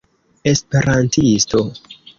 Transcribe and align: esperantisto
esperantisto 0.51 1.59